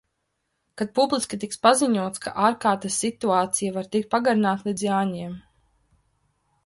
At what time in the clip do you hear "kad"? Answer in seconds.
0.81-0.93